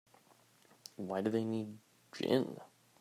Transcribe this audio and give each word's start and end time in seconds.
Why 0.95 1.21
do 1.21 1.29
they 1.29 1.43
need 1.43 1.77
gin? 2.11 2.59